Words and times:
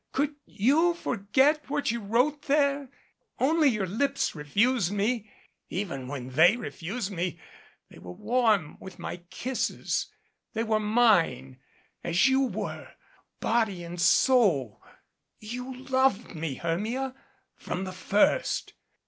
Could 0.13 0.33
you 0.47 0.95
forget 0.95 1.69
what 1.69 1.91
you 1.91 1.99
wrote 2.01 2.47
there? 2.47 2.89
Only 3.37 3.67
your 3.69 3.85
lips 3.85 4.33
refused 4.33 4.91
me. 4.91 5.29
Even 5.69 6.07
when 6.07 6.29
they 6.31 6.57
refused 6.57 7.11
me, 7.11 7.39
they 7.87 7.99
were 7.99 8.11
warm 8.11 8.77
with 8.79 8.97
my 8.97 9.17
kisses. 9.29 10.07
They 10.53 10.63
were 10.63 10.79
mine, 10.79 11.59
as 12.03 12.27
you 12.27 12.41
were, 12.47 12.93
body 13.41 13.83
and 13.83 14.01
soul. 14.01 14.81
You 15.39 15.71
loved 15.71 16.33
me, 16.33 16.55
Hermia 16.55 17.13
from 17.55 17.83
the 17.83 17.93
first. 17.93 18.73